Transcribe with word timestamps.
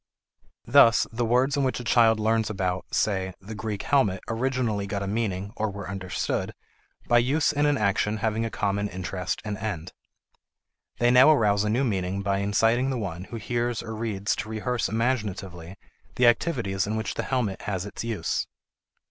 Thus 0.65 1.05
the 1.11 1.23
words 1.27 1.55
in 1.55 1.63
which 1.63 1.79
a 1.79 1.83
child 1.83 2.19
learns 2.19 2.49
about, 2.49 2.87
say, 2.91 3.35
the 3.39 3.53
Greek 3.53 3.83
helmet 3.83 4.23
originally 4.27 4.87
got 4.87 5.03
a 5.03 5.07
meaning 5.07 5.53
(or 5.55 5.69
were 5.69 5.87
understood) 5.87 6.53
by 7.07 7.19
use 7.19 7.51
in 7.53 7.67
an 7.67 7.77
action 7.77 8.17
having 8.17 8.43
a 8.43 8.49
common 8.49 8.89
interest 8.89 9.43
and 9.45 9.59
end. 9.59 9.93
They 10.97 11.11
now 11.11 11.29
arouse 11.29 11.63
a 11.63 11.69
new 11.69 11.83
meaning 11.83 12.23
by 12.23 12.39
inciting 12.39 12.89
the 12.89 12.97
one 12.97 13.25
who 13.25 13.35
hears 13.35 13.83
or 13.83 13.93
reads 13.95 14.35
to 14.37 14.49
rehearse 14.49 14.89
imaginatively 14.89 15.75
the 16.15 16.25
activities 16.25 16.87
in 16.87 16.95
which 16.95 17.13
the 17.13 17.21
helmet 17.21 17.61
has 17.61 17.85
its 17.85 18.03
use. 18.03 18.47